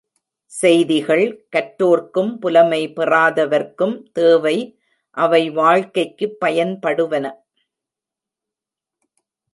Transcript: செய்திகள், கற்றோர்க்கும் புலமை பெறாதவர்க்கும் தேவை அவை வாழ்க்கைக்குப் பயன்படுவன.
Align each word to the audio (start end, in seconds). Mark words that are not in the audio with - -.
செய்திகள், 0.51 1.45
கற்றோர்க்கும் 1.51 2.39
புலமை 2.39 2.87
பெறாதவர்க்கும் 2.89 4.03
தேவை 4.11 4.79
அவை 5.17 5.49
வாழ்க்கைக்குப் 5.49 6.37
பயன்படுவன. 6.45 7.25